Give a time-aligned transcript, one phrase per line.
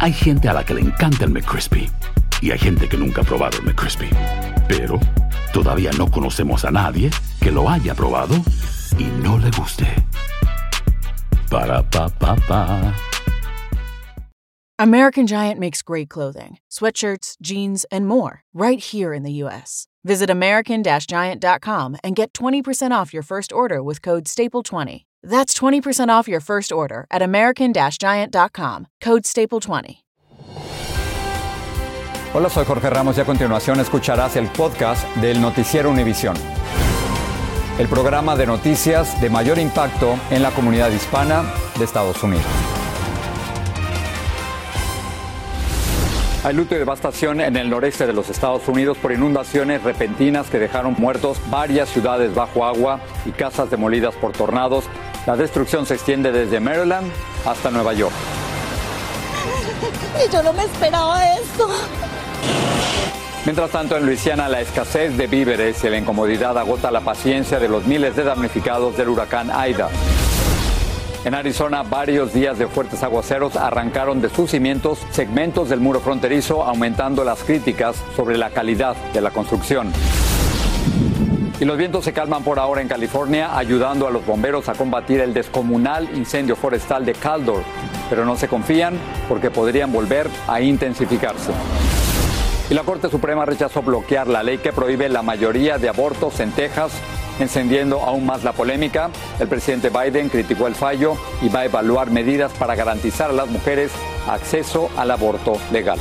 [0.00, 1.90] Hay gente a la que le encanta el McCrispy
[2.40, 4.08] y hay gente que nunca ha probado el McCrispy.
[4.68, 5.00] Pero
[5.52, 8.36] todavía no conocemos a nadie que lo haya probado
[8.96, 9.86] y no le guste.
[11.50, 12.94] Para pa pa pa.
[14.78, 19.88] American Giant makes great clothing, sweatshirts, jeans, and more right here in the US.
[20.04, 25.07] Visit american-giant.com and get 20% off your first order with code STAPLE20.
[25.22, 30.02] That's 20% off your first order at american-giant.com, code STAPLE20.
[32.34, 36.36] Hola, soy Jorge Ramos y a continuación escucharás el podcast del Noticiero Univisión.
[37.78, 41.44] El programa de noticias de mayor impacto en la comunidad hispana
[41.78, 42.44] de Estados Unidos.
[46.44, 50.58] Hay luto y devastación en el noreste de los Estados Unidos por inundaciones repentinas que
[50.58, 54.84] dejaron muertos varias ciudades bajo agua y casas demolidas por tornados.
[55.28, 57.12] La destrucción se extiende desde Maryland
[57.44, 58.14] hasta Nueva York.
[60.26, 61.68] Y yo no me esperaba esto.
[63.44, 67.68] Mientras tanto, en Luisiana, la escasez de víveres y la incomodidad agota la paciencia de
[67.68, 69.90] los miles de damnificados del huracán Aida.
[71.26, 76.64] En Arizona, varios días de fuertes aguaceros arrancaron de sus cimientos segmentos del muro fronterizo,
[76.64, 79.92] aumentando las críticas sobre la calidad de la construcción.
[81.60, 85.20] Y los vientos se calman por ahora en California, ayudando a los bomberos a combatir
[85.20, 87.64] el descomunal incendio forestal de Caldor,
[88.08, 88.96] pero no se confían
[89.28, 91.50] porque podrían volver a intensificarse.
[92.70, 96.52] Y la Corte Suprema rechazó bloquear la ley que prohíbe la mayoría de abortos en
[96.52, 96.92] Texas,
[97.40, 99.10] encendiendo aún más la polémica.
[99.40, 103.48] El presidente Biden criticó el fallo y va a evaluar medidas para garantizar a las
[103.48, 103.90] mujeres
[104.28, 105.98] acceso al aborto legal.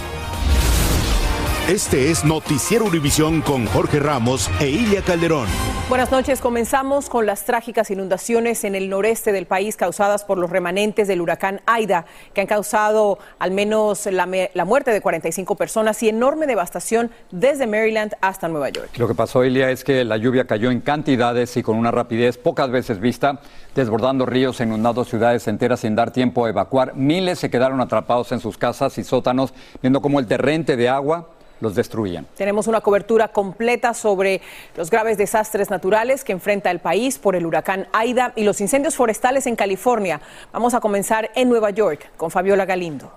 [1.68, 5.50] Este es Noticiero Univisión con Jorge Ramos e Ilia Calderón.
[5.90, 6.40] Buenas noches.
[6.40, 11.20] Comenzamos con las trágicas inundaciones en el noreste del país causadas por los remanentes del
[11.20, 16.48] huracán Aida, que han causado al menos la, la, muerte de 45 personas y enorme
[16.48, 18.92] devastación desde Maryland hasta Nueva York.
[18.96, 22.38] Lo que pasó, Ilia, es que la lluvia cayó en cantidades y con una rapidez
[22.38, 23.42] pocas veces vista,
[23.76, 26.96] desbordando ríos, inundando ciudades enteras sin dar tiempo a evacuar.
[26.96, 31.28] Miles se quedaron atrapados en sus casas y sótanos, viendo cómo el torrente de agua
[31.60, 32.28] los destruían.
[32.36, 34.42] Tenemos una cobertura completa sobre
[34.76, 38.96] los graves desastres naturales que enfrenta el país por el huracán Aida y los incendios
[38.96, 40.22] forestales en California.
[40.52, 43.12] Vamos a comenzar en Nueva York con Fabiola Galindo.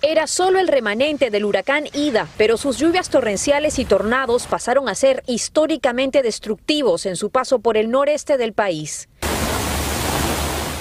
[0.00, 4.94] Era solo el remanente del huracán Ida, pero sus lluvias torrenciales y tornados pasaron a
[4.94, 9.08] ser históricamente destructivos en su paso por el noreste del país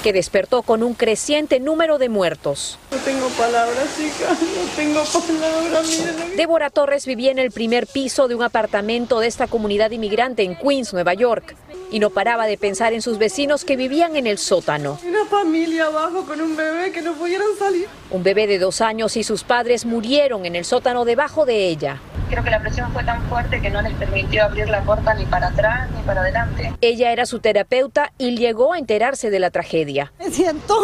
[0.04, 2.80] que despertó con un creciente número de muertos.
[2.92, 6.04] No tengo palabras, hija, no tengo palabras.
[6.36, 10.56] Débora Torres vivía en el primer piso de un apartamento de esta comunidad inmigrante en
[10.56, 11.56] Queens, Nueva York,
[11.92, 15.00] y no paraba de pensar en sus vecinos que vivían en el sótano.
[15.06, 17.88] Una familia abajo con un bebé que no pudieron salir.
[18.10, 22.00] Un bebé de dos años y sus padres murieron en el sótano debajo de ella.
[22.30, 25.26] Creo que la presión fue tan fuerte que no les permitió abrir la puerta ni
[25.26, 26.74] para atrás ni para adelante.
[26.80, 30.14] Ella era su terapeuta y llegó a enterarse de la tragedia.
[30.20, 30.78] Me siento,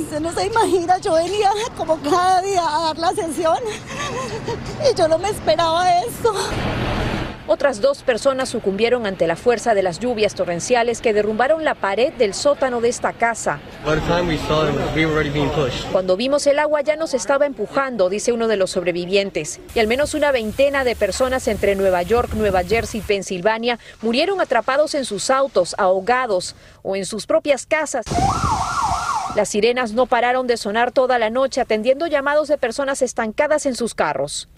[0.00, 3.58] usted no se imagina, yo venía como cada día a dar la sesión
[4.88, 6.34] y yo no me esperaba esto.
[7.50, 12.12] Otras dos personas sucumbieron ante la fuerza de las lluvias torrenciales que derrumbaron la pared
[12.12, 13.58] del sótano de esta casa.
[15.90, 19.60] Cuando vimos el agua ya nos estaba empujando, dice uno de los sobrevivientes.
[19.74, 24.42] Y al menos una veintena de personas entre Nueva York, Nueva Jersey y Pensilvania murieron
[24.42, 28.04] atrapados en sus autos, ahogados o en sus propias casas.
[29.34, 33.74] Las sirenas no pararon de sonar toda la noche atendiendo llamados de personas estancadas en
[33.74, 34.50] sus carros.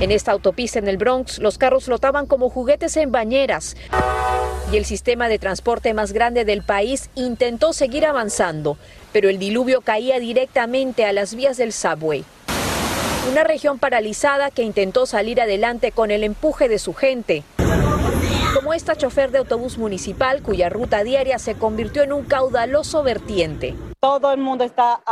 [0.00, 3.76] En esta autopista en el Bronx, los carros flotaban como juguetes en bañeras
[4.72, 8.78] y el sistema de transporte más grande del país intentó seguir avanzando,
[9.12, 12.24] pero el diluvio caía directamente a las vías del subway.
[13.28, 17.42] Una región paralizada que intentó salir adelante con el empuje de su gente.
[18.54, 23.74] Como esta chofer de autobús municipal cuya ruta diaria se convirtió en un caudaloso vertiente.
[24.00, 25.02] Todo el mundo está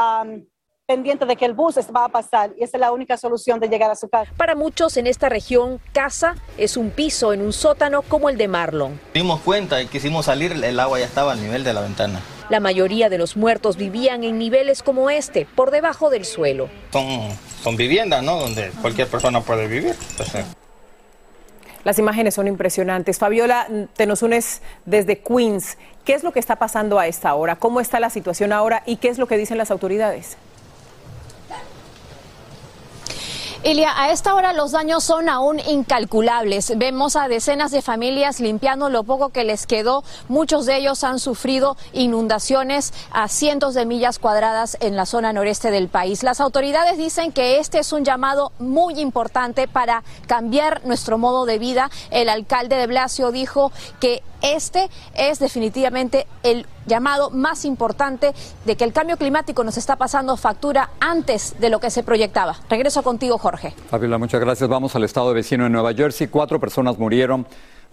[0.87, 3.69] pendiente de que el bus va a pasar y esa es la única solución de
[3.69, 4.31] llegar a su casa.
[4.37, 8.47] Para muchos en esta región, casa es un piso en un sótano como el de
[8.47, 9.01] Marlon.
[9.13, 12.21] Dimos cuenta y quisimos salir, el agua ya estaba al nivel de la ventana.
[12.51, 16.69] La mayoría de los muertos vivían en niveles como este, por debajo del suelo.
[16.93, 17.31] Son,
[17.65, 18.39] son viviendas, ¿no?
[18.39, 19.97] Donde cualquier persona puede vivir.
[20.13, 20.47] Entonces,
[21.83, 23.19] las imágenes son impresionantes.
[23.19, 23.67] Fabiola,
[23.97, 25.79] te nos unes desde Queens.
[26.05, 27.57] ¿Qué es lo que está pasando a esta hora?
[27.57, 30.37] ¿Cómo está la situación ahora y qué es lo que dicen las autoridades?
[33.67, 36.75] Ilia, a esta hora los daños son aún incalculables.
[36.77, 40.05] Vemos a decenas de familias limpiando lo poco que les quedó.
[40.29, 45.73] Muchos de ellos han sufrido inundaciones a cientos de millas cuadradas en la zona noreste
[45.73, 46.23] del país.
[46.23, 51.59] Las autoridades dicen que este es un llamado muy importante para cambiar nuestro modo de
[51.59, 51.91] vida.
[52.13, 54.23] El alcalde de Blasio dijo que
[54.55, 58.33] este es definitivamente el llamado más importante
[58.65, 62.57] de que el cambio climático nos está pasando factura antes de lo que se proyectaba.
[62.69, 63.75] Regreso contigo, Jorge.
[63.91, 64.69] Fabiola, muchas gracias.
[64.69, 66.29] Vamos al estado vecino de Nueva Jersey.
[66.29, 67.47] Cuatro personas murieron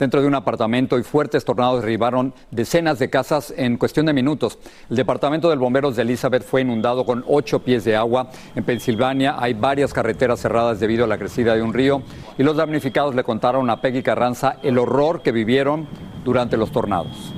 [0.03, 4.59] dentro de un apartamento y fuertes tornados derribaron decenas de casas en cuestión de minutos.
[4.89, 8.29] El departamento del bomberos de Elizabeth fue inundado con ocho pies de agua.
[8.53, 12.03] En Pensilvania hay varias carreteras cerradas debido a la crecida de un río
[12.37, 15.87] y los damnificados le contaron a Peggy Carranza el horror que vivieron
[16.25, 17.33] durante los tornados.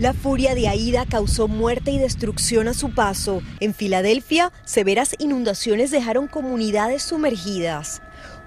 [0.00, 3.42] La furia de Aida causó muerte y destrucción a su paso.
[3.60, 8.02] En Filadelfia, severas inundaciones dejaron comunidades sumergidas.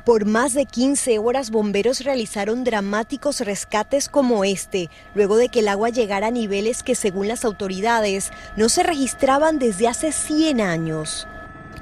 [0.06, 5.68] Por más de 15 horas, bomberos realizaron dramáticos rescates como este, luego de que el
[5.68, 11.28] agua llegara a niveles que, según las autoridades, no se registraban desde hace 100 años.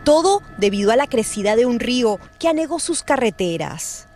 [0.03, 4.07] Todo debido a la crecida de un río que anegó sus carreteras.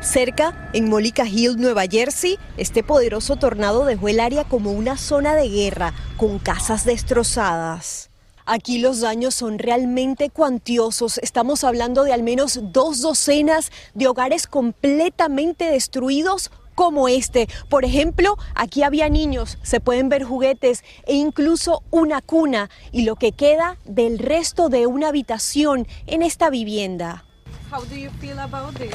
[0.00, 5.34] Cerca, en Mollica Hill, Nueva Jersey, este poderoso tornado dejó el área como una zona
[5.34, 8.10] de guerra, con casas destrozadas.
[8.48, 11.18] Aquí los daños son realmente cuantiosos.
[11.18, 17.48] Estamos hablando de al menos dos docenas de hogares completamente destruidos como este.
[17.68, 23.16] Por ejemplo, aquí había niños, se pueden ver juguetes e incluso una cuna y lo
[23.16, 27.24] que queda del resto de una habitación en esta vivienda.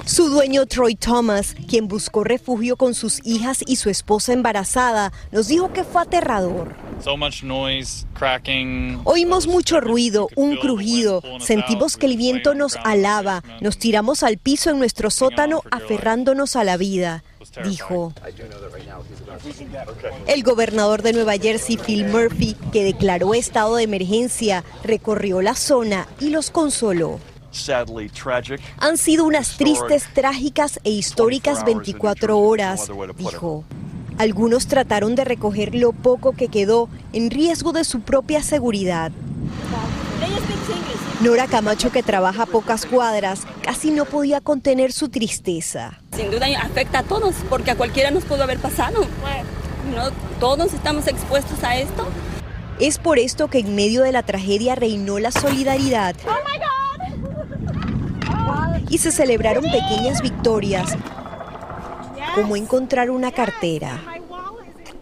[0.06, 5.48] Su dueño Troy Thomas, quien buscó refugio con sus hijas y su esposa embarazada, nos
[5.48, 6.76] dijo que fue aterrador.
[9.04, 14.70] Oímos mucho ruido, un crujido, sentimos que el viento nos alaba, nos tiramos al piso
[14.70, 17.24] en nuestro sótano aferrándonos a la vida,
[17.64, 18.14] dijo.
[20.28, 26.08] El gobernador de Nueva Jersey, Phil Murphy, que declaró estado de emergencia, recorrió la zona
[26.20, 27.20] y los consoló.
[28.78, 33.64] Han sido unas tristes, trágicas e históricas 24 horas, dijo.
[34.18, 39.12] Algunos trataron de recoger lo poco que quedó en riesgo de su propia seguridad.
[41.22, 46.00] Nora Camacho, que trabaja a pocas cuadras, casi no podía contener su tristeza.
[46.16, 49.06] Sin duda afecta a todos, porque a cualquiera nos pudo haber pasado.
[49.96, 52.08] No, todos estamos expuestos a esto.
[52.80, 56.16] Es por esto que en medio de la tragedia reinó la solidaridad.
[56.26, 56.81] Oh
[58.92, 60.98] y se celebraron pequeñas victorias,
[62.36, 63.98] como encontrar una cartera.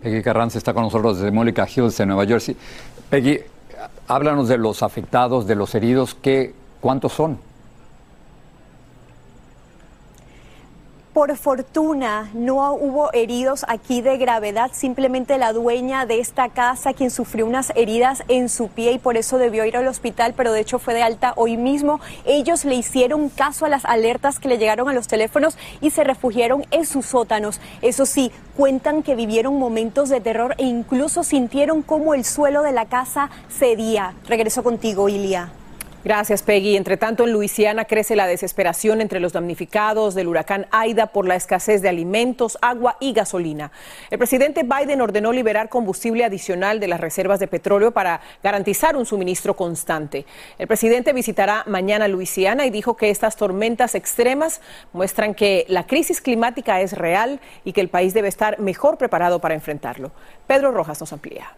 [0.01, 2.55] Peggy Carranza está con nosotros desde Mónica Hills, en Nueva Jersey.
[3.09, 3.39] Peggy,
[4.07, 7.39] háblanos de los afectados, de los heridos, ¿qué, ¿cuántos son?
[11.13, 17.09] Por fortuna no hubo heridos aquí de gravedad, simplemente la dueña de esta casa quien
[17.09, 20.59] sufrió unas heridas en su pie y por eso debió ir al hospital, pero de
[20.59, 21.99] hecho fue de alta hoy mismo.
[22.25, 26.03] Ellos le hicieron caso a las alertas que le llegaron a los teléfonos y se
[26.03, 27.59] refugiaron en sus sótanos.
[27.81, 32.71] Eso sí, cuentan que vivieron momentos de terror e incluso sintieron como el suelo de
[32.71, 34.13] la casa cedía.
[34.27, 35.51] Regreso contigo, Ilia.
[36.01, 36.77] Gracias, Peggy.
[36.77, 41.35] Entre tanto, en Luisiana crece la desesperación entre los damnificados del huracán Aida por la
[41.35, 43.73] escasez de alimentos, agua y gasolina.
[44.09, 49.05] El presidente Biden ordenó liberar combustible adicional de las reservas de petróleo para garantizar un
[49.05, 50.25] suministro constante.
[50.57, 54.61] El presidente visitará mañana Luisiana y dijo que estas tormentas extremas
[54.93, 59.39] muestran que la crisis climática es real y que el país debe estar mejor preparado
[59.39, 60.11] para enfrentarlo.
[60.47, 61.51] Pedro Rojas nos amplía.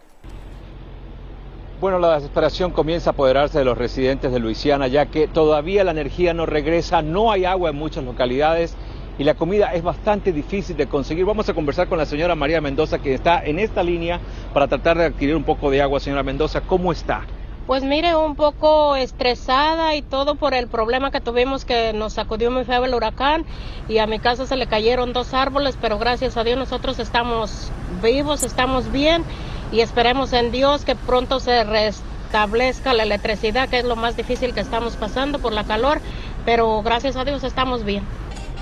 [1.82, 5.90] Bueno, la desesperación comienza a apoderarse de los residentes de Luisiana, ya que todavía la
[5.90, 8.76] energía no regresa, no hay agua en muchas localidades
[9.18, 11.24] y la comida es bastante difícil de conseguir.
[11.24, 14.20] Vamos a conversar con la señora María Mendoza, que está en esta línea
[14.54, 15.98] para tratar de adquirir un poco de agua.
[15.98, 17.22] Señora Mendoza, ¿cómo está?
[17.66, 22.52] Pues mire, un poco estresada y todo por el problema que tuvimos que nos sacudió
[22.52, 23.44] muy feo el huracán
[23.88, 27.72] y a mi casa se le cayeron dos árboles, pero gracias a Dios nosotros estamos
[28.00, 29.24] vivos, estamos bien
[29.72, 34.54] y esperemos en Dios que pronto se restablezca la electricidad, que es lo más difícil
[34.54, 36.00] que estamos pasando por la calor,
[36.44, 38.04] pero gracias a Dios estamos bien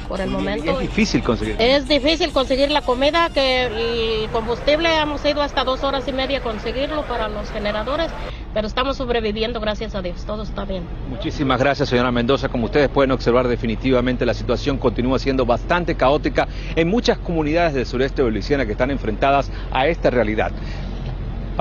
[0.08, 0.72] por el momento.
[0.72, 1.54] Es difícil conseguir.
[1.60, 6.40] Es difícil conseguir la comida, que el combustible hemos ido hasta dos horas y media
[6.40, 8.10] conseguirlo para los generadores,
[8.52, 10.82] pero estamos sobreviviendo, gracias a Dios, todo está bien.
[11.08, 12.48] Muchísimas gracias, señora Mendoza.
[12.48, 17.86] Como ustedes pueden observar, definitivamente la situación continúa siendo bastante caótica en muchas comunidades del
[17.86, 20.50] sureste de Luisiana que están enfrentadas a esta realidad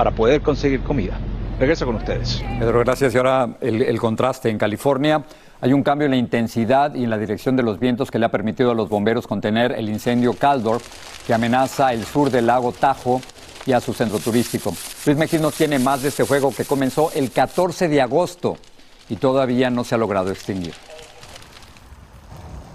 [0.00, 1.20] para poder conseguir comida.
[1.58, 2.42] Regreso con ustedes.
[2.58, 3.14] Pedro, gracias.
[3.14, 4.48] Y ahora el, contraste.
[4.48, 5.22] En California
[5.60, 8.24] hay un cambio en la intensidad y en la dirección de los vientos que le
[8.24, 10.80] ha permitido a los bomberos contener el incendio Caldor
[11.26, 13.20] que amenaza el sur del lago Tahoe
[13.66, 14.74] y a su centro turístico.
[15.04, 18.56] Luis Mejía nos tiene más de este juego que comenzó el 14 de agosto
[19.10, 20.72] y todavía no se ha logrado extinguir.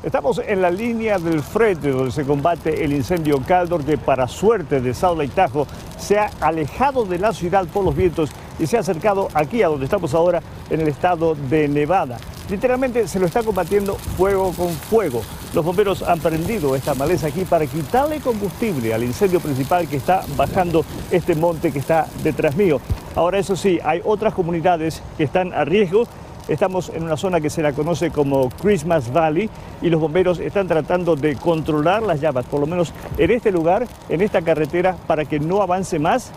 [0.06, 4.80] Estamos en la línea del frente donde se combate el incendio Caldor que para suerte
[4.80, 5.66] de Salt Lake Tahoe
[5.98, 9.68] se ha alejado de la ciudad por los vientos y se ha acercado aquí a
[9.68, 12.20] donde estamos ahora en el estado de Nevada.
[12.52, 15.24] Literalmente se lo está combatiendo fuego con fuego.
[15.56, 20.24] Los bomberos han prendido esta maleza aquí para quitarle combustible al incendio principal que está
[20.38, 22.80] bajando este monte que está detrás mío.
[23.16, 26.08] Ahora eso sí, hay otras comunidades que están a riesgo
[26.48, 29.50] Estamos en una zona que se la conoce como Christmas Valley
[29.82, 33.88] y los bomberos están tratando de controlar las llamas, por lo menos en este lugar,
[34.10, 36.32] en esta carretera, para que no avance más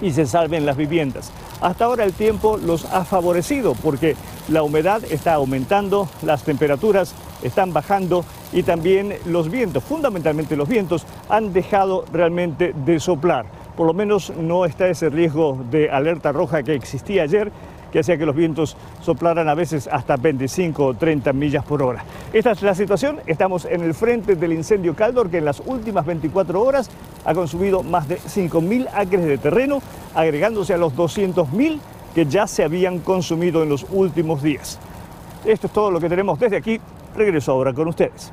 [0.00, 1.32] y se salven las viviendas.
[1.60, 4.14] Hasta ahora el tiempo los ha favorecido porque
[4.48, 11.04] la humedad está aumentando, las temperaturas están bajando y también los vientos, fundamentalmente los vientos,
[11.28, 13.46] han dejado realmente de soplar.
[13.76, 17.50] Por lo menos no está ese riesgo de alerta roja que existía ayer
[17.92, 22.04] que hacía que los vientos soplaran a veces hasta 25 o 30 millas por hora.
[22.32, 26.06] Esta es la situación, estamos en el frente del incendio Caldor que en las últimas
[26.06, 26.90] 24 horas
[27.24, 29.80] ha consumido más de 5.000 acres de terreno,
[30.14, 31.78] agregándose a los 200.000
[32.14, 34.78] que ya se habían consumido en los últimos días.
[35.44, 36.80] Esto es todo lo que tenemos desde aquí.
[37.14, 38.32] Regreso ahora con ustedes.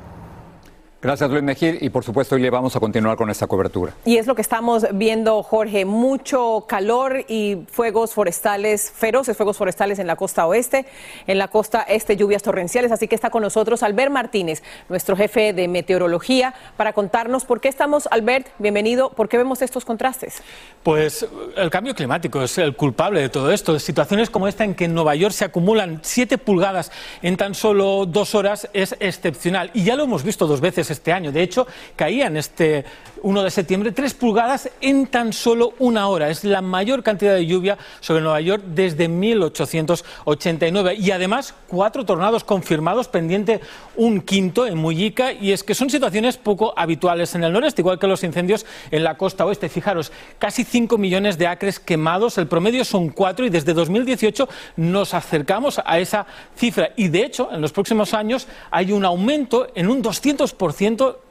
[1.02, 1.76] Gracias, Luis Mejía.
[1.80, 3.94] Y por supuesto, hoy le vamos a continuar con esta cobertura.
[4.04, 5.86] Y es lo que estamos viendo, Jorge.
[5.86, 10.84] Mucho calor y fuegos forestales, feroces fuegos forestales en la costa oeste.
[11.26, 12.92] En la costa este, lluvias torrenciales.
[12.92, 17.68] Así que está con nosotros Albert Martínez, nuestro jefe de meteorología, para contarnos por qué
[17.68, 18.06] estamos.
[18.10, 19.08] Albert, bienvenido.
[19.08, 20.42] ¿Por qué vemos estos contrastes?
[20.82, 21.26] Pues
[21.56, 23.78] el cambio climático es el culpable de todo esto.
[23.78, 26.92] Situaciones como esta en que en Nueva York se acumulan 7 pulgadas
[27.22, 29.70] en tan solo dos horas es excepcional.
[29.72, 31.32] Y ya lo hemos visto dos veces este año.
[31.32, 31.66] De hecho,
[31.96, 32.84] caían este
[33.22, 36.30] 1 de septiembre 3 pulgadas en tan solo una hora.
[36.30, 40.94] Es la mayor cantidad de lluvia sobre Nueva York desde 1889.
[40.94, 43.60] Y además, cuatro tornados confirmados, pendiente
[43.96, 45.32] un quinto en Mujica.
[45.32, 49.04] Y es que son situaciones poco habituales en el noreste, igual que los incendios en
[49.04, 49.68] la costa oeste.
[49.68, 55.14] Fijaros, casi 5 millones de acres quemados, el promedio son 4 y desde 2018 nos
[55.14, 56.90] acercamos a esa cifra.
[56.96, 60.60] Y de hecho, en los próximos años hay un aumento en un 200%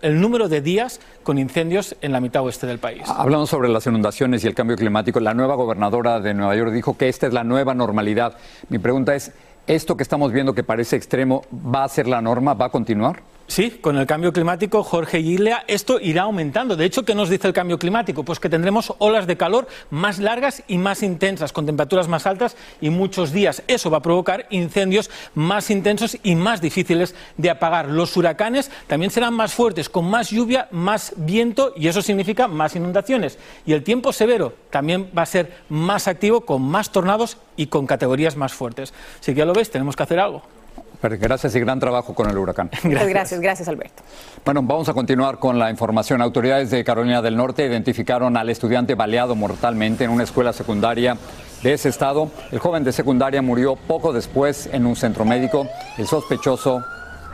[0.01, 3.01] el número de días con incendios en la mitad oeste del país.
[3.07, 6.95] Hablando sobre las inundaciones y el cambio climático, la nueva gobernadora de Nueva York dijo
[6.97, 8.37] que esta es la nueva normalidad.
[8.69, 9.31] Mi pregunta es,
[9.65, 12.53] ¿esto que estamos viendo que parece extremo va a ser la norma?
[12.53, 13.23] ¿Va a continuar?
[13.49, 16.75] Sí, con el cambio climático, Jorge Gilea, esto irá aumentando.
[16.75, 18.23] De hecho, ¿qué nos dice el cambio climático?
[18.23, 22.55] Pues que tendremos olas de calor más largas y más intensas, con temperaturas más altas
[22.79, 23.63] y muchos días.
[23.67, 27.87] Eso va a provocar incendios más intensos y más difíciles de apagar.
[27.87, 32.75] Los huracanes también serán más fuertes, con más lluvia, más viento y eso significa más
[32.75, 33.39] inundaciones.
[33.65, 37.87] Y el tiempo severo también va a ser más activo, con más tornados y con
[37.87, 38.93] categorías más fuertes.
[39.19, 40.58] Así que ya lo veis, tenemos que hacer algo.
[41.01, 42.69] Gracias y gran trabajo con el huracán.
[42.83, 44.03] Gracias, gracias, gracias Alberto.
[44.43, 46.21] Bueno, vamos a continuar con la información.
[46.21, 51.17] Autoridades de Carolina del Norte identificaron al estudiante baleado mortalmente en una escuela secundaria
[51.63, 52.29] de ese estado.
[52.51, 55.67] El joven de secundaria murió poco después en un centro médico.
[55.97, 56.83] El sospechoso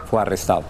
[0.06, 0.64] fue arrestado.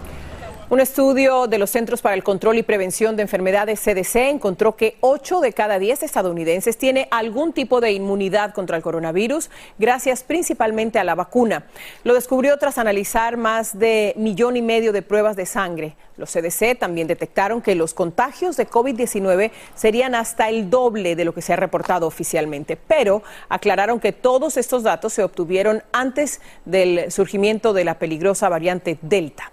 [0.68, 4.96] Un estudio de los Centros para el Control y Prevención de Enfermedades CDC encontró que
[4.98, 10.98] 8 de cada 10 estadounidenses tiene algún tipo de inmunidad contra el coronavirus, gracias principalmente
[10.98, 11.66] a la vacuna.
[12.02, 15.94] Lo descubrió tras analizar más de millón y medio de pruebas de sangre.
[16.16, 21.32] Los CDC también detectaron que los contagios de COVID-19 serían hasta el doble de lo
[21.32, 27.12] que se ha reportado oficialmente, pero aclararon que todos estos datos se obtuvieron antes del
[27.12, 29.52] surgimiento de la peligrosa variante Delta.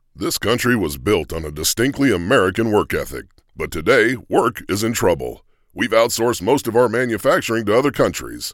[0.13, 3.27] This country was built on a distinctly American work ethic.
[3.55, 5.45] But today, work is in trouble.
[5.73, 8.53] We've outsourced most of our manufacturing to other countries.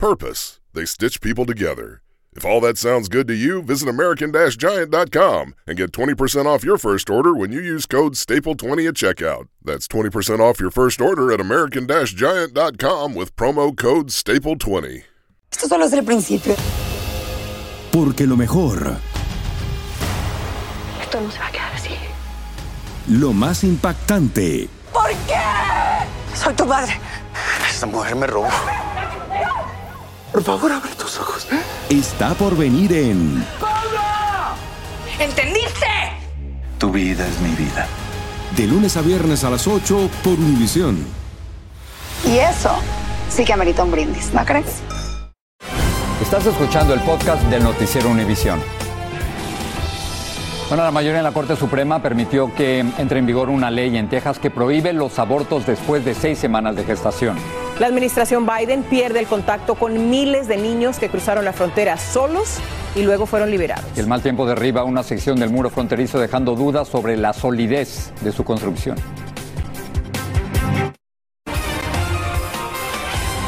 [0.00, 0.58] purpose.
[0.72, 2.00] They stitch people together.
[2.34, 7.10] If all that sounds good to you, visit American-Giant.com and get 20% off your first
[7.10, 9.48] order when you use code STAPLE20 at checkout.
[9.62, 15.02] That's 20% off your first order at American-Giant.com with promo code STAPLE20.
[15.52, 16.54] Esto solo es el principio.
[17.92, 18.96] Porque lo mejor,
[21.02, 21.94] Esto no se va a quedar así.
[23.08, 25.40] lo más impactante, ¿Por qué?
[26.36, 26.92] Soy tu padre.
[27.68, 28.48] Esta mujer me robó.
[30.32, 31.46] Por favor, abre tus ojos.
[31.88, 33.44] está por venir en
[35.18, 35.86] ¿Entendiste?
[36.78, 37.86] Tu vida es mi vida.
[38.56, 41.04] De lunes a viernes a las 8 por Univisión.
[42.24, 42.70] Y eso
[43.28, 44.80] sí que amerita un brindis, ¿no crees?
[46.22, 48.60] Estás escuchando el podcast del Noticiero Univisión.
[50.68, 54.08] Bueno, la mayoría en la Corte Suprema permitió que entre en vigor una ley en
[54.08, 57.36] Texas que prohíbe los abortos después de seis semanas de gestación.
[57.80, 62.58] La administración Biden pierde el contacto con miles de niños que cruzaron la frontera solos
[62.94, 63.86] y luego fueron liberados.
[63.96, 68.32] El mal tiempo derriba una sección del muro fronterizo dejando dudas sobre la solidez de
[68.32, 68.98] su construcción.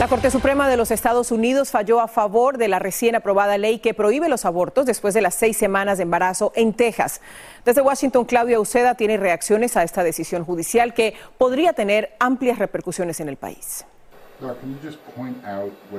[0.01, 3.81] La Corte Suprema de los Estados Unidos falló a favor de la recién aprobada ley
[3.81, 7.21] que prohíbe los abortos después de las seis semanas de embarazo en Texas.
[7.67, 13.21] Desde Washington, Claudia Uceda tiene reacciones a esta decisión judicial que podría tener amplias repercusiones
[13.21, 13.85] en el país.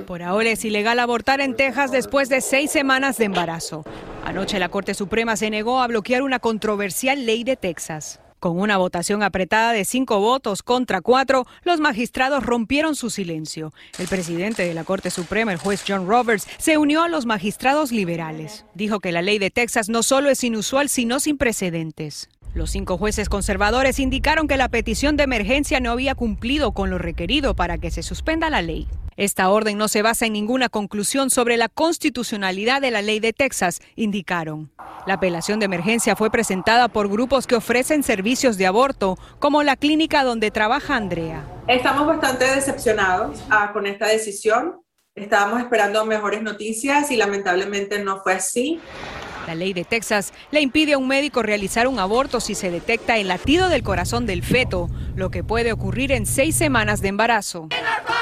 [0.05, 3.83] Por ahora es ilegal abortar en Texas después de seis semanas de embarazo.
[4.25, 8.19] Anoche la Corte Suprema se negó a bloquear una controversial ley de Texas.
[8.43, 13.71] Con una votación apretada de cinco votos contra cuatro, los magistrados rompieron su silencio.
[13.97, 17.93] El presidente de la Corte Suprema, el juez John Roberts, se unió a los magistrados
[17.93, 18.65] liberales.
[18.73, 22.27] Dijo que la ley de Texas no solo es inusual, sino sin precedentes.
[22.53, 26.99] Los cinco jueces conservadores indicaron que la petición de emergencia no había cumplido con lo
[26.99, 28.87] requerido para que se suspenda la ley.
[29.17, 33.33] Esta orden no se basa en ninguna conclusión sobre la constitucionalidad de la ley de
[33.33, 34.71] Texas, indicaron.
[35.07, 39.75] La apelación de emergencia fue presentada por grupos que ofrecen servicios de aborto, como la
[39.75, 41.43] clínica donde trabaja Andrea.
[41.67, 44.81] Estamos bastante decepcionados ah, con esta decisión.
[45.15, 48.79] Estábamos esperando mejores noticias y lamentablemente no fue así.
[49.47, 53.17] La ley de Texas le impide a un médico realizar un aborto si se detecta
[53.17, 57.67] el latido del corazón del feto, lo que puede ocurrir en seis semanas de embarazo.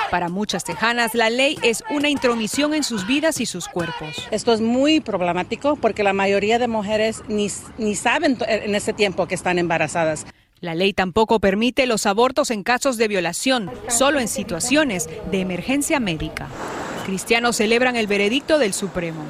[0.09, 4.27] Para muchas tejanas, la ley es una intromisión en sus vidas y sus cuerpos.
[4.31, 9.27] Esto es muy problemático porque la mayoría de mujeres ni, ni saben en ese tiempo
[9.27, 10.25] que están embarazadas.
[10.59, 15.99] La ley tampoco permite los abortos en casos de violación, solo en situaciones de emergencia
[15.99, 16.49] médica.
[17.05, 19.23] Cristianos celebran el veredicto del Supremo.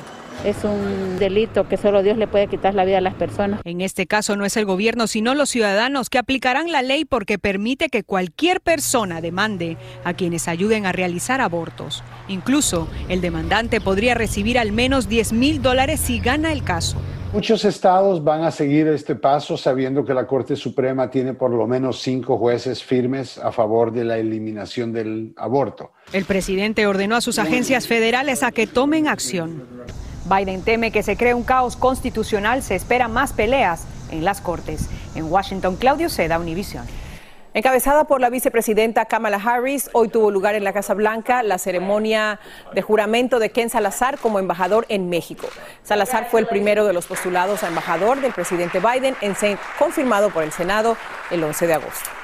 [0.44, 3.62] Es un delito que solo Dios le puede quitar la vida a las personas.
[3.64, 7.38] En este caso no es el gobierno, sino los ciudadanos que aplicarán la ley porque
[7.38, 12.04] permite que cualquier persona demande a quienes ayuden a realizar abortos.
[12.28, 16.98] Incluso el demandante podría recibir al menos 10 mil dólares si gana el caso.
[17.34, 21.68] Muchos estados van a seguir este paso sabiendo que la Corte Suprema tiene por lo
[21.68, 25.92] menos cinco jueces firmes a favor de la eliminación del aborto.
[26.12, 29.64] El presidente ordenó a sus agencias federales a que tomen acción.
[30.26, 34.90] Biden teme que se cree un caos constitucional, se espera más peleas en las Cortes.
[35.16, 36.86] En Washington, Claudio Seda, Univisión.
[37.54, 42.40] Encabezada por la vicepresidenta Kamala Harris, hoy tuvo lugar en la Casa Blanca la ceremonia
[42.74, 45.48] de juramento de Ken Salazar como embajador en México.
[45.84, 49.36] Salazar fue el primero de los postulados a embajador del presidente Biden, en
[49.78, 50.96] confirmado por el Senado
[51.30, 52.21] el 11 de agosto.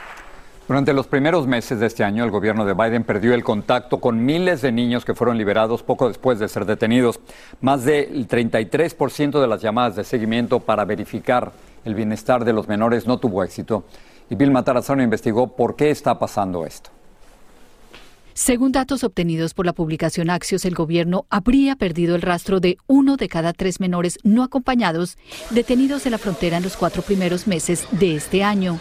[0.68, 4.26] Durante los primeros meses de este año, el gobierno de Biden perdió el contacto con
[4.26, 7.22] miles de niños que fueron liberados poco después de ser detenidos.
[7.62, 11.54] Más del 33% de las llamadas de seguimiento para verificar
[11.86, 13.86] el bienestar de los menores no tuvo éxito.
[14.30, 16.90] Y Bill Matarazano investigó por qué está pasando esto.
[18.34, 23.16] Según datos obtenidos por la publicación Axios, el gobierno habría perdido el rastro de uno
[23.16, 25.18] de cada tres menores no acompañados
[25.50, 28.80] detenidos en la frontera en los cuatro primeros meses de este año.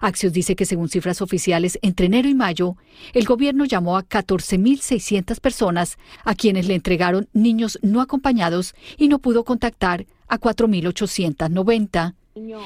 [0.00, 2.76] Axios dice que según cifras oficiales, entre enero y mayo,
[3.12, 9.18] el gobierno llamó a 14.600 personas a quienes le entregaron niños no acompañados y no
[9.18, 12.14] pudo contactar a 4.890.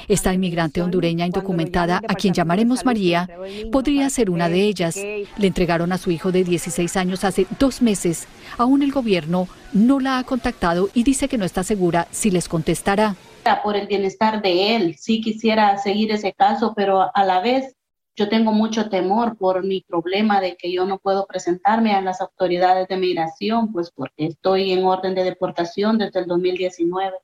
[0.07, 3.27] Esta inmigrante hondureña indocumentada, a quien llamaremos María,
[3.71, 4.95] podría ser una de ellas.
[4.95, 8.27] Le entregaron a su hijo de 16 años hace dos meses.
[8.57, 12.47] Aún el gobierno no la ha contactado y dice que no está segura si les
[12.47, 13.15] contestará.
[13.63, 17.75] Por el bienestar de él, sí quisiera seguir ese caso, pero a la vez
[18.15, 22.21] yo tengo mucho temor por mi problema de que yo no puedo presentarme a las
[22.21, 27.17] autoridades de migración, pues porque estoy en orden de deportación desde el 2019.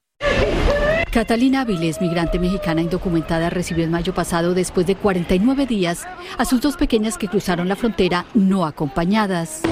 [1.12, 6.08] Catalina Avilés, migrante mexicana indocumentada, recibió en mayo pasado, después de 49 días,
[6.38, 9.64] a sus dos pequeñas que cruzaron la frontera no acompañadas.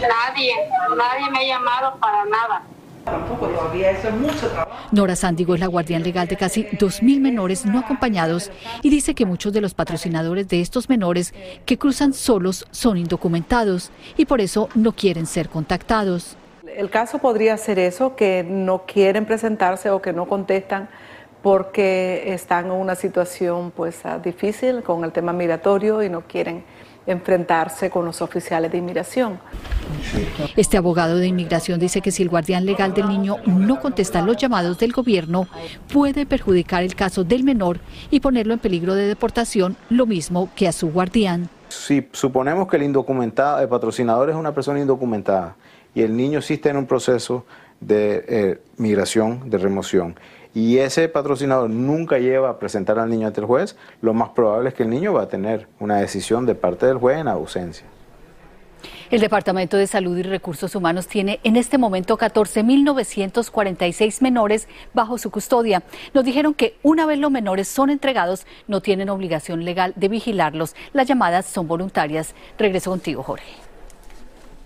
[0.00, 0.52] Nadie,
[0.96, 2.64] nadie me ha llamado para nada.
[3.10, 4.70] Tampoco todavía, eso es mucho trabajo.
[4.92, 8.50] Nora Sandigo es la guardián legal de casi 2.000 menores no acompañados
[8.82, 11.34] y dice que muchos de los patrocinadores de estos menores
[11.66, 16.36] que cruzan solos son indocumentados y por eso no quieren ser contactados.
[16.66, 20.88] El caso podría ser eso, que no quieren presentarse o que no contestan
[21.42, 26.64] porque están en una situación pues ah, difícil con el tema migratorio y no quieren
[27.12, 29.38] enfrentarse con los oficiales de inmigración.
[30.56, 34.36] Este abogado de inmigración dice que si el guardián legal del niño no contesta los
[34.36, 35.46] llamados del gobierno,
[35.92, 40.68] puede perjudicar el caso del menor y ponerlo en peligro de deportación, lo mismo que
[40.68, 41.48] a su guardián.
[41.68, 45.56] Si suponemos que el indocumentado, el patrocinador es una persona indocumentada
[45.94, 47.44] y el niño existe en un proceso
[47.80, 50.16] de eh, migración, de remoción,
[50.54, 54.70] y ese patrocinador nunca lleva a presentar al niño ante el juez, lo más probable
[54.70, 57.86] es que el niño va a tener una decisión de parte del juez en ausencia.
[59.10, 65.30] El Departamento de Salud y Recursos Humanos tiene en este momento 14.946 menores bajo su
[65.30, 65.82] custodia.
[66.14, 70.76] Nos dijeron que una vez los menores son entregados, no tienen obligación legal de vigilarlos.
[70.92, 72.34] Las llamadas son voluntarias.
[72.56, 73.69] Regreso contigo, Jorge.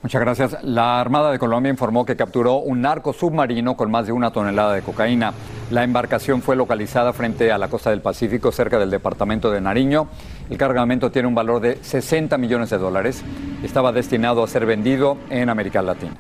[0.05, 0.63] Muchas gracias.
[0.63, 4.75] La Armada de Colombia informó que capturó un narco submarino con más de una tonelada
[4.75, 5.33] de cocaína.
[5.71, 10.09] La embarcación fue localizada frente a la costa del Pacífico, cerca del departamento de Nariño.
[10.51, 13.25] El cargamento tiene un valor de 60 millones de dólares.
[13.63, 16.17] Estaba destinado a ser vendido en América Latina.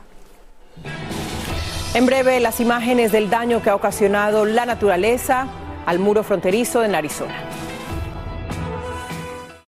[1.92, 5.46] En breve, las imágenes del daño que ha ocasionado la naturaleza
[5.84, 7.53] al muro fronterizo en Arizona.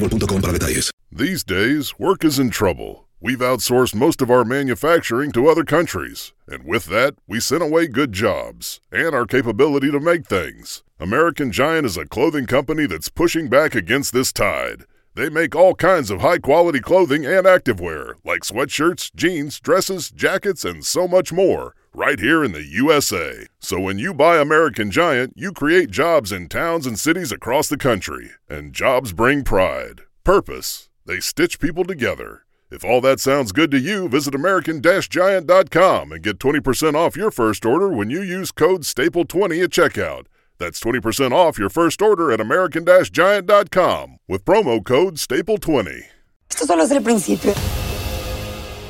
[0.00, 3.06] boostmobile.com These days, work is in trouble.
[3.20, 7.86] We've outsourced most of our manufacturing to other countries, and with that, we sent away
[7.86, 10.82] good jobs and our capability to make things.
[10.98, 14.84] American Giant is a clothing company that's pushing back against this tide.
[15.16, 20.64] They make all kinds of high quality clothing and activewear, like sweatshirts, jeans, dresses, jackets,
[20.64, 23.46] and so much more right here in the USA.
[23.58, 27.76] So when you buy American Giant, you create jobs in towns and cities across the
[27.76, 28.30] country.
[28.48, 30.88] And jobs bring pride, purpose.
[31.06, 32.42] They stitch people together.
[32.70, 37.66] If all that sounds good to you, visit American-Giant.com and get 20% off your first
[37.66, 40.26] order when you use code STAPLE20 at checkout.
[40.58, 46.02] That's 20% off your first order at American-Giant.com with promo code STAPLE20.
[46.48, 47.54] Esto solo es el principio.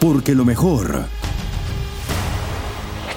[0.00, 1.06] Porque lo mejor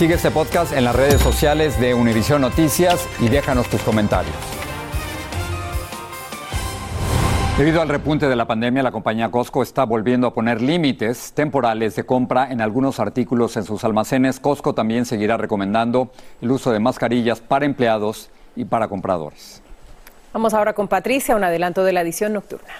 [0.00, 4.34] Sigue este podcast en las redes sociales de Univision Noticias y déjanos tus comentarios.
[7.58, 11.96] Debido al repunte de la pandemia, la compañía Costco está volviendo a poner límites temporales
[11.96, 14.40] de compra en algunos artículos en sus almacenes.
[14.40, 16.10] Costco también seguirá recomendando
[16.40, 19.60] el uso de mascarillas para empleados y para compradores.
[20.32, 22.72] Vamos ahora con Patricia, un adelanto de la edición nocturna.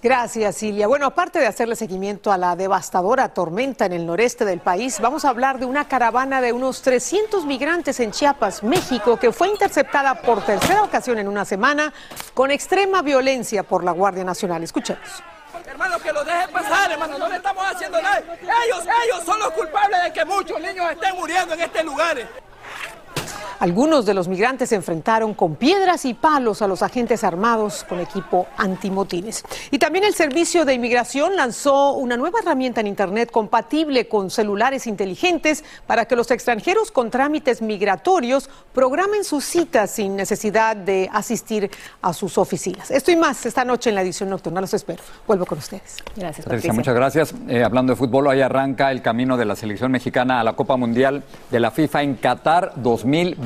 [0.00, 0.86] Gracias, Silvia.
[0.86, 5.24] Bueno, aparte de hacerle seguimiento a la devastadora tormenta en el noreste del país, vamos
[5.24, 10.14] a hablar de una caravana de unos 300 migrantes en Chiapas, México, que fue interceptada
[10.22, 11.92] por tercera ocasión en una semana
[12.32, 14.62] con extrema violencia por la Guardia Nacional.
[14.62, 15.20] Escuchemos.
[15.66, 18.22] Hermano, que lo dejen pasar, hermano, no le estamos haciendo nada.
[18.40, 22.16] Ellos, ellos son los culpables de que muchos niños estén muriendo en este lugar.
[23.60, 27.98] Algunos de los migrantes se enfrentaron con piedras y palos a los agentes armados con
[28.00, 29.44] equipo antimotines.
[29.70, 34.86] Y también el Servicio de Inmigración lanzó una nueva herramienta en Internet compatible con celulares
[34.86, 41.70] inteligentes para que los extranjeros con trámites migratorios programen sus citas sin necesidad de asistir
[42.00, 42.90] a sus oficinas.
[42.92, 44.60] Esto y más esta noche en la edición nocturna.
[44.60, 45.02] Los espero.
[45.26, 45.96] Vuelvo con ustedes.
[46.14, 47.34] Gracias, Patricia, muchas gracias.
[47.48, 50.76] Eh, hablando de fútbol, hoy arranca el camino de la selección mexicana a la Copa
[50.76, 52.72] Mundial de la FIFA en Qatar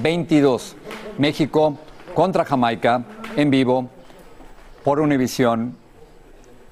[0.03, 0.77] 2022.
[1.19, 1.79] México
[2.15, 3.05] contra Jamaica
[3.37, 3.89] en vivo
[4.83, 5.77] por Univisión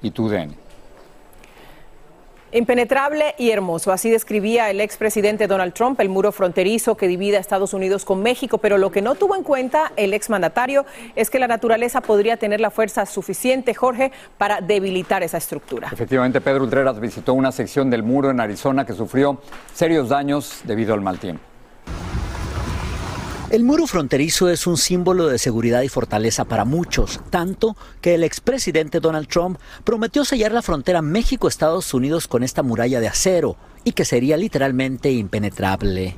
[0.01, 0.61] y TUDN.
[2.53, 7.39] Impenetrable y hermoso, así describía el expresidente Donald Trump el muro fronterizo que divide a
[7.39, 11.39] Estados Unidos con México, pero lo que no tuvo en cuenta el exmandatario es que
[11.39, 15.87] la naturaleza podría tener la fuerza suficiente, Jorge, para debilitar esa estructura.
[15.93, 19.39] Efectivamente, Pedro Ultreras visitó una sección del muro en Arizona que sufrió
[19.73, 21.50] serios daños debido al mal tiempo.
[23.51, 28.23] El muro fronterizo es un símbolo de seguridad y fortaleza para muchos, tanto que el
[28.23, 33.91] expresidente Donald Trump prometió sellar la frontera México-Estados Unidos con esta muralla de acero y
[33.91, 36.15] que sería literalmente impenetrable.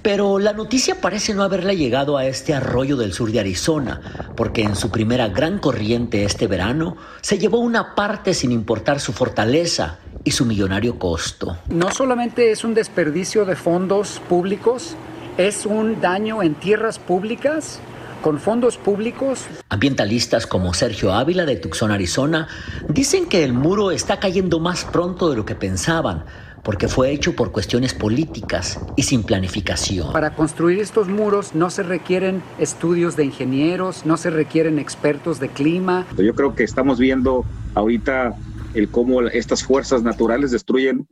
[0.00, 4.62] Pero la noticia parece no haberle llegado a este arroyo del sur de Arizona, porque
[4.62, 9.98] en su primera gran corriente este verano se llevó una parte sin importar su fortaleza
[10.24, 11.58] y su millonario costo.
[11.68, 14.96] No solamente es un desperdicio de fondos públicos,
[15.38, 17.78] es un daño en tierras públicas
[18.22, 19.46] con fondos públicos.
[19.68, 22.48] Ambientalistas como Sergio Ávila de Tucson, Arizona,
[22.88, 26.24] dicen que el muro está cayendo más pronto de lo que pensaban,
[26.64, 30.12] porque fue hecho por cuestiones políticas y sin planificación.
[30.12, 35.48] Para construir estos muros no se requieren estudios de ingenieros, no se requieren expertos de
[35.48, 36.06] clima.
[36.16, 37.44] Yo creo que estamos viendo
[37.74, 38.34] ahorita
[38.74, 41.06] el cómo estas fuerzas naturales destruyen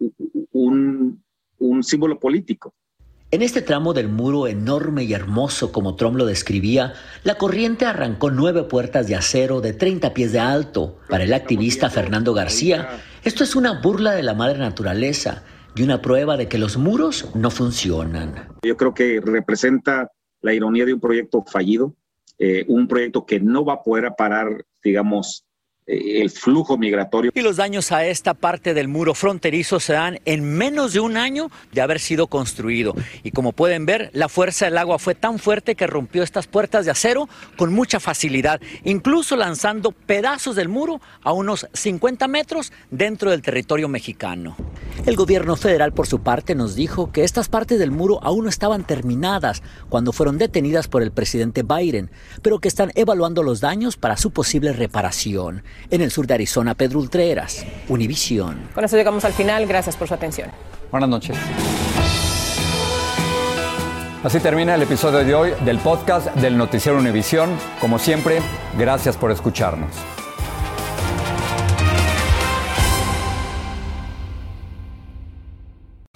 [0.52, 1.22] un,
[1.58, 2.74] un símbolo político.
[3.30, 8.30] En este tramo del muro enorme y hermoso como Trump lo describía, la corriente arrancó
[8.30, 11.00] nueve puertas de acero de 30 pies de alto.
[11.08, 15.42] Para el activista Fernando García, esto es una burla de la madre naturaleza
[15.74, 18.50] y una prueba de que los muros no funcionan.
[18.62, 21.96] Yo creo que representa la ironía de un proyecto fallido,
[22.38, 25.44] eh, un proyecto que no va a poder parar, digamos,
[25.86, 27.30] el flujo migratorio.
[27.34, 31.16] Y los daños a esta parte del muro fronterizo se dan en menos de un
[31.16, 32.94] año de haber sido construido.
[33.22, 36.84] Y como pueden ver, la fuerza del agua fue tan fuerte que rompió estas puertas
[36.86, 43.30] de acero con mucha facilidad, incluso lanzando pedazos del muro a unos 50 metros dentro
[43.30, 44.56] del territorio mexicano.
[45.04, 48.50] El gobierno federal, por su parte, nos dijo que estas partes del muro aún no
[48.50, 53.96] estaban terminadas cuando fueron detenidas por el presidente Biden, pero que están evaluando los daños
[53.96, 55.62] para su posible reparación.
[55.90, 58.68] En el sur de Arizona, Pedro Ultreras, Univisión.
[58.74, 59.66] Con eso llegamos al final.
[59.66, 60.50] Gracias por su atención.
[60.90, 61.36] Buenas noches.
[64.22, 67.50] Así termina el episodio de hoy del podcast del Noticiero Univisión.
[67.78, 68.40] Como siempre,
[68.78, 69.90] gracias por escucharnos.